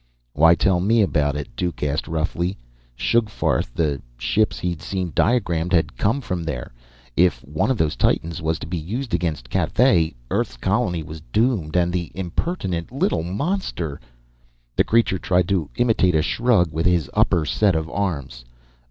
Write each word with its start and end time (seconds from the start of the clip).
"Why 0.33 0.55
tell 0.55 0.79
me 0.79 1.03
about 1.03 1.35
it?" 1.35 1.55
Duke 1.55 1.83
asked 1.83 2.07
roughly. 2.07 2.57
Sugfarth 2.97 3.71
the 3.75 4.01
ship 4.17 4.51
he'd 4.53 4.81
seen 4.81 5.11
diagrammed 5.13 5.73
had 5.73 5.95
come 5.95 6.21
from 6.21 6.43
there. 6.43 6.73
If 7.15 7.43
one 7.45 7.69
of 7.69 7.77
those 7.77 7.95
titans 7.95 8.41
was 8.41 8.57
to 8.57 8.65
be 8.65 8.79
used 8.79 9.13
against 9.13 9.51
Cathay, 9.51 10.15
Earth's 10.31 10.57
colony 10.57 11.03
was 11.03 11.21
doomed. 11.31 11.75
And 11.75 11.93
the 11.93 12.11
impertinent 12.15 12.91
little 12.91 13.21
monster! 13.21 14.01
The 14.75 14.83
creature 14.83 15.19
tried 15.19 15.47
to 15.49 15.69
imitate 15.75 16.15
a 16.15 16.23
shrug 16.23 16.71
with 16.71 16.87
his 16.87 17.07
upper 17.13 17.45
set 17.45 17.75
of 17.75 17.87
arms. 17.87 18.43